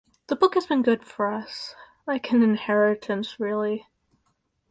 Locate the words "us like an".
1.31-2.41